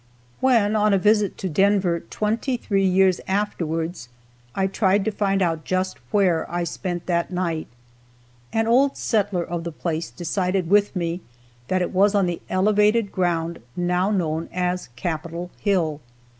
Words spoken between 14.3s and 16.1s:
as Capitol Hill.